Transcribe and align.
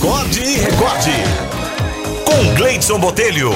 Acorde 0.00 0.40
e 0.40 0.56
recorde. 0.56 1.10
Com 2.24 2.54
Gleidson 2.56 2.98
Botelho. 2.98 3.50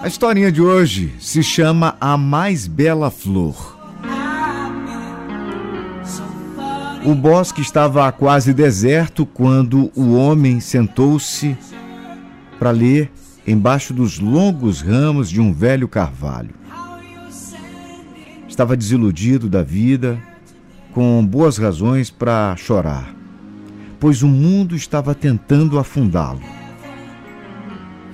A 0.00 0.06
historinha 0.06 0.52
de 0.52 0.62
hoje 0.62 1.12
se 1.18 1.42
chama 1.42 1.96
A 2.00 2.16
Mais 2.16 2.68
Bela 2.68 3.10
Flor. 3.10 3.76
O 7.04 7.12
bosque 7.12 7.60
estava 7.60 8.12
quase 8.12 8.54
deserto 8.54 9.26
quando 9.26 9.90
o 9.96 10.14
homem 10.14 10.60
sentou-se 10.60 11.58
para 12.56 12.70
ler 12.70 13.10
embaixo 13.44 13.92
dos 13.92 14.20
longos 14.20 14.80
ramos 14.80 15.28
de 15.28 15.40
um 15.40 15.52
velho 15.52 15.88
carvalho. 15.88 16.54
Estava 18.46 18.76
desiludido 18.76 19.48
da 19.48 19.64
vida, 19.64 20.22
com 20.92 21.24
boas 21.24 21.58
razões 21.58 22.10
para 22.10 22.56
chorar, 22.56 23.14
pois 24.00 24.22
o 24.22 24.28
mundo 24.28 24.74
estava 24.74 25.14
tentando 25.14 25.78
afundá-lo. 25.78 26.40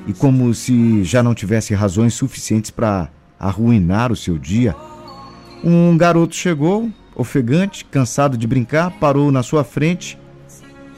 E 0.07 0.13
como 0.13 0.53
se 0.53 1.03
já 1.05 1.23
não 1.23 1.35
tivesse 1.35 1.75
razões 1.75 2.15
suficientes 2.15 2.71
para 2.71 3.09
arruinar 3.39 4.13
o 4.13 4.17
seu 4.17 4.39
dia, 4.39 4.77
um 5.63 5.97
garoto 5.97 6.35
chegou, 6.35 6.91
ofegante, 7.17 7.85
cansado 7.85 8.37
de 8.37 8.47
brincar, 8.47 8.91
parou 8.99 9.33
na 9.33 9.43
sua 9.43 9.65
frente, 9.65 10.19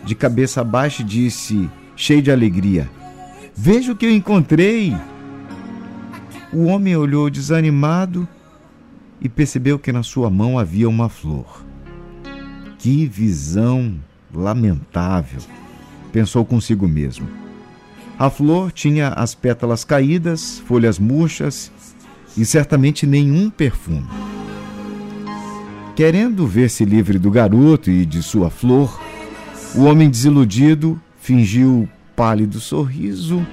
de 0.05 0.15
cabeça 0.15 0.65
baixa 0.65 1.03
e 1.03 1.05
disse, 1.05 1.71
cheio 1.97 2.23
de 2.23 2.31
alegria: 2.31 2.89
Veja 3.55 3.93
o 3.93 3.97
que 3.97 4.07
eu 4.07 4.11
encontrei. 4.11 4.95
O 6.53 6.65
homem 6.65 6.97
olhou 6.97 7.29
desanimado 7.29 8.29
e 9.21 9.29
percebeu 9.29 9.79
que 9.79 9.93
na 9.93 10.03
sua 10.03 10.31
mão 10.31 10.59
havia 10.59 10.89
uma 10.89 11.09
flor. 11.09 11.66
Que 12.87 13.05
visão 13.05 13.97
lamentável, 14.33 15.41
pensou 16.13 16.45
consigo 16.45 16.87
mesmo. 16.87 17.27
A 18.17 18.31
flor 18.31 18.71
tinha 18.71 19.09
as 19.09 19.35
pétalas 19.35 19.83
caídas, 19.83 20.61
folhas 20.61 20.97
murchas 20.97 21.73
e 22.37 22.47
certamente 22.47 23.05
nenhum 23.05 23.51
perfume. 23.51 24.07
Querendo 25.97 26.47
ver-se 26.47 26.85
livre 26.85 27.19
do 27.19 27.29
garoto 27.29 27.91
e 27.91 28.07
de 28.07 28.23
sua 28.23 28.51
flor, 28.51 29.01
o 29.75 29.83
homem 29.83 30.09
desiludido 30.09 30.97
fingiu 31.19 31.89
pálido 32.15 32.61
sorriso 32.61 33.45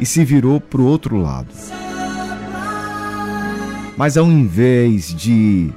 e 0.00 0.04
se 0.04 0.24
virou 0.24 0.60
para 0.60 0.80
o 0.80 0.84
outro 0.84 1.16
lado. 1.16 1.54
Mas 3.96 4.16
ao 4.16 4.26
invés 4.26 5.14
de 5.14 5.70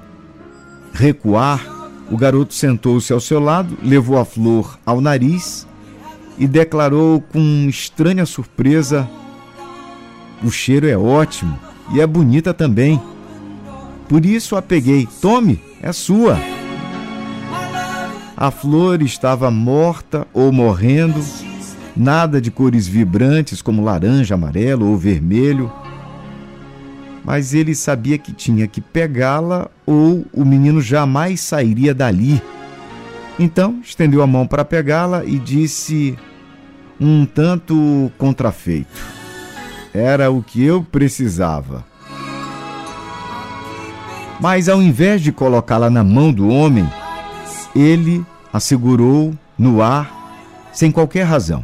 recuar, 0.93 1.76
o 2.09 2.17
garoto 2.17 2.53
sentou-se 2.53 3.11
ao 3.11 3.19
seu 3.19 3.39
lado, 3.39 3.77
levou 3.83 4.17
a 4.17 4.25
flor 4.25 4.79
ao 4.85 5.01
nariz 5.01 5.67
e 6.37 6.47
declarou 6.47 7.21
com 7.21 7.67
estranha 7.69 8.25
surpresa: 8.25 9.07
O 10.43 10.49
cheiro 10.49 10.87
é 10.87 10.97
ótimo 10.97 11.59
e 11.93 11.99
é 11.99 12.07
bonita 12.07 12.53
também. 12.53 13.01
Por 14.07 14.25
isso 14.25 14.55
a 14.55 14.61
peguei. 14.61 15.07
Tome, 15.21 15.59
é 15.81 15.91
sua. 15.91 16.39
A 18.35 18.51
flor 18.51 19.01
estava 19.01 19.49
morta 19.51 20.25
ou 20.33 20.51
morrendo 20.51 21.21
nada 21.95 22.39
de 22.39 22.51
cores 22.51 22.87
vibrantes 22.87 23.61
como 23.61 23.83
laranja, 23.83 24.35
amarelo 24.35 24.87
ou 24.87 24.95
vermelho. 24.95 25.71
Mas 27.27 27.53
ele 27.53 27.75
sabia 27.75 28.17
que 28.17 28.31
tinha 28.31 28.65
que 28.67 28.79
pegá-la 28.79 29.69
ou 29.85 30.25
o 30.31 30.45
menino 30.45 30.79
jamais 30.79 31.41
sairia 31.41 31.93
dali. 31.93 32.41
Então 33.37 33.81
estendeu 33.83 34.21
a 34.21 34.27
mão 34.27 34.47
para 34.47 34.63
pegá-la 34.63 35.25
e 35.25 35.37
disse, 35.37 36.17
um 36.97 37.25
tanto 37.25 38.09
contrafeito: 38.17 39.03
Era 39.93 40.31
o 40.31 40.41
que 40.41 40.63
eu 40.63 40.81
precisava. 40.81 41.83
Mas 44.39 44.69
ao 44.69 44.81
invés 44.81 45.21
de 45.21 45.33
colocá-la 45.33 45.89
na 45.89 46.05
mão 46.05 46.31
do 46.31 46.47
homem, 46.47 46.89
ele 47.75 48.25
a 48.53 48.61
segurou 48.61 49.35
no 49.59 49.81
ar 49.81 50.69
sem 50.71 50.93
qualquer 50.93 51.23
razão. 51.23 51.61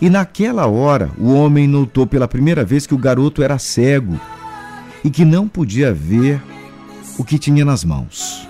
E 0.00 0.10
naquela 0.10 0.66
hora, 0.66 1.10
o 1.18 1.32
homem 1.32 1.66
notou 1.66 2.06
pela 2.06 2.28
primeira 2.28 2.64
vez 2.64 2.86
que 2.86 2.94
o 2.94 2.98
garoto 2.98 3.42
era 3.42 3.58
cego 3.58 4.20
e 5.02 5.10
que 5.10 5.24
não 5.24 5.48
podia 5.48 5.92
ver 5.92 6.42
o 7.18 7.24
que 7.24 7.38
tinha 7.38 7.64
nas 7.64 7.82
mãos. 7.82 8.46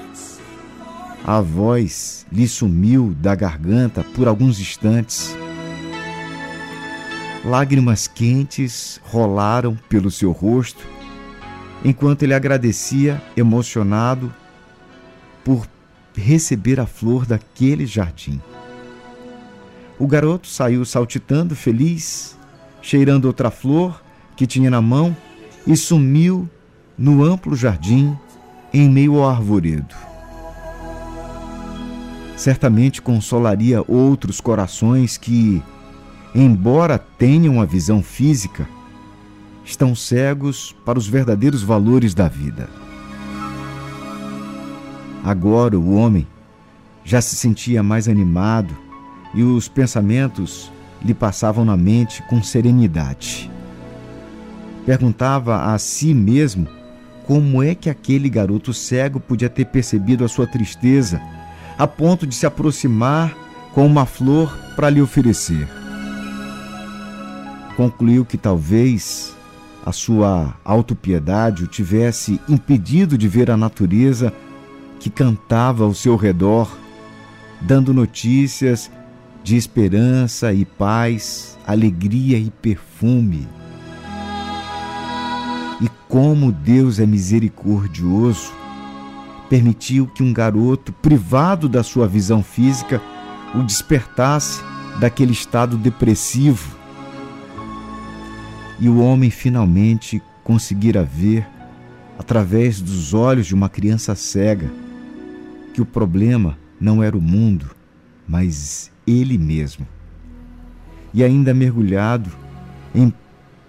A 1.25 1.41
voz 1.41 2.27
lhe 2.33 2.49
sumiu 2.49 3.15
da 3.21 3.35
garganta 3.35 4.05
por 4.15 4.27
alguns 4.27 4.59
instantes. 4.59 5.37
Lágrimas 7.45 8.09
quentes 8.09 9.01
rolaram 9.05 9.79
pelo 9.89 10.11
seu 10.11 10.33
rosto, 10.33 10.85
enquanto 11.85 12.25
ele 12.25 12.35
agradecia, 12.35 13.23
emocionado, 13.37 14.35
por 15.45 15.69
receber 16.13 16.81
a 16.81 16.87
flor 16.87 17.25
daquele 17.25 17.87
jardim. 17.87 18.41
O 19.99 20.07
garoto 20.07 20.47
saiu 20.47 20.85
saltitando, 20.85 21.57
feliz, 21.57 22.37
cheirando 22.83 23.25
outra 23.25 23.51
flor 23.51 24.03
que 24.37 24.47
tinha 24.47 24.71
na 24.71 24.83
mão 24.83 25.17
e 25.67 25.75
sumiu 25.77 26.49
no 26.99 27.25
amplo 27.25 27.57
jardim 27.57 28.17
em 28.73 28.91
meio 28.91 29.17
ao 29.17 29.31
arvoredo. 29.31 29.95
Certamente 32.37 33.01
consolaria 33.01 33.83
outros 33.89 34.39
corações 34.41 35.17
que, 35.17 35.63
embora 36.35 36.99
tenham 36.99 37.63
a 37.63 37.65
visão 37.65 38.03
física, 38.03 38.69
estão 39.65 39.95
cegos 39.95 40.77
para 40.85 40.99
os 40.99 41.09
verdadeiros 41.09 41.63
valores 41.63 42.13
da 42.13 42.29
vida. 42.29 42.69
Agora 45.25 45.79
o 45.79 45.95
homem 45.95 46.27
já 47.03 47.23
se 47.23 47.35
sentia 47.35 47.83
mais 47.83 48.07
animado 48.07 48.86
e 49.37 49.43
os 49.43 49.69
pensamentos 49.69 50.73
lhe 51.05 51.15
passavam 51.15 51.65
na 51.65 51.77
mente 51.77 52.23
com 52.23 52.43
serenidade. 52.43 53.51
Perguntava 54.85 55.73
a 55.73 55.79
si 55.79 56.15
mesmo 56.15 56.67
como 57.27 57.63
é 57.63 57.75
que 57.75 57.91
aquele 57.91 58.31
garoto 58.31 58.73
cego 58.73 59.21
podia 59.21 59.51
ter 59.51 59.67
percebido 59.67 60.25
a 60.25 60.29
sua 60.29 60.47
tristeza 60.47 61.21
a 61.79 61.87
ponto 61.87 62.27
de 62.27 62.35
se 62.35 62.47
aproximar 62.47 63.37
com 63.75 63.87
uma 63.87 64.07
flor 64.07 64.57
para 64.75 64.89
lhe 64.89 65.03
oferecer. 65.03 65.69
Concluiu 67.77 68.25
que 68.25 68.39
talvez 68.39 69.37
a 69.85 69.93
sua 69.93 70.55
autopiedade 70.65 71.65
o 71.65 71.67
tivesse 71.67 72.41
impedido 72.49 73.19
de 73.19 73.29
ver 73.29 73.51
a 73.51 73.57
natureza 73.57 74.33
que 74.99 75.11
cantava 75.11 75.85
ao 75.85 75.93
seu 75.93 76.17
redor, 76.17 76.75
dando 77.61 77.93
notícias 77.93 78.91
de 79.47 79.55
esperança 79.55 80.53
e 80.53 80.65
paz, 80.65 81.57
alegria 81.65 82.37
e 82.37 82.51
perfume. 82.51 83.47
E 85.81 85.89
como 86.09 86.51
Deus 86.51 86.99
é 86.99 87.07
misericordioso, 87.07 88.53
permitiu 89.49 90.09
que 90.09 90.21
um 90.21 90.33
garoto 90.33 90.93
privado 90.93 91.69
da 91.69 91.85
sua 91.85 92.09
visão 92.09 92.43
física 92.43 93.01
o 93.55 93.63
despertasse 93.63 94.65
daquele 94.99 95.31
estado 95.31 95.77
depressivo. 95.77 96.77
E 98.81 98.89
o 98.89 98.99
homem 98.99 99.31
finalmente 99.31 100.21
conseguira 100.43 101.05
ver, 101.05 101.47
através 102.19 102.81
dos 102.81 103.15
olhos 103.15 103.47
de 103.47 103.55
uma 103.55 103.69
criança 103.69 104.17
cega, 104.17 104.69
que 105.73 105.81
o 105.81 105.87
problema 105.87 106.59
não 106.81 107.01
era 107.01 107.17
o 107.17 107.23
mundo, 107.23 107.71
mas 108.27 108.91
ele 109.07 109.39
mesmo. 109.39 109.87
E 111.15 111.23
ainda 111.23 111.55
mergulhado 111.55 112.31
em 112.95 113.13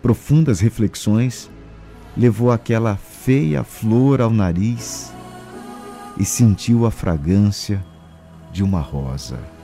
profundas 0.02 0.60
reflexões, 0.60 1.50
levou 2.16 2.52
aquela 2.52 2.96
feia 2.96 3.64
flor 3.64 4.22
ao 4.22 4.32
nariz 4.32 5.14
e 6.18 6.26
sentiu 6.26 6.86
a 6.86 6.92
fragrância 6.92 7.86
de 8.52 8.64
uma 8.64 8.80
rosa. 8.80 9.57